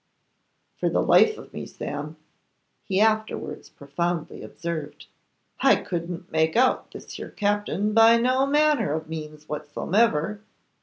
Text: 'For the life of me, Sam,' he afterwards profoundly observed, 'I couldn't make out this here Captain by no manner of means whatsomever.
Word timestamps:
'For 0.79 0.89
the 0.89 0.99
life 0.99 1.37
of 1.37 1.53
me, 1.53 1.67
Sam,' 1.67 2.17
he 2.85 2.99
afterwards 2.99 3.69
profoundly 3.69 4.41
observed, 4.41 5.05
'I 5.59 5.75
couldn't 5.75 6.31
make 6.31 6.55
out 6.55 6.89
this 6.89 7.13
here 7.13 7.29
Captain 7.29 7.93
by 7.93 8.17
no 8.17 8.47
manner 8.47 8.93
of 8.93 9.07
means 9.07 9.47
whatsomever. 9.47 10.41